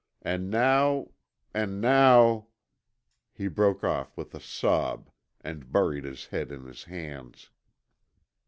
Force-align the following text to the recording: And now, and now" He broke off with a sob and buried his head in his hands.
And 0.23 0.49
now, 0.49 1.11
and 1.53 1.79
now" 1.79 2.47
He 3.37 3.47
broke 3.47 3.83
off 3.83 4.17
with 4.17 4.33
a 4.33 4.39
sob 4.39 5.11
and 5.41 5.71
buried 5.71 6.05
his 6.05 6.25
head 6.25 6.51
in 6.51 6.65
his 6.65 6.85
hands. 6.85 7.51